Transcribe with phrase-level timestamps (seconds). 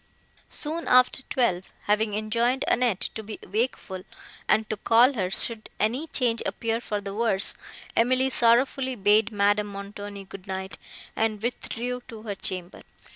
[0.49, 4.01] Soon after twelve, having enjoined Annette to be wakeful,
[4.47, 7.55] and to call her, should any change appear for the worse,
[7.95, 10.79] Emily sorrowfully bade Madame Montoni good night,
[11.15, 12.81] and withdrew to her chamber.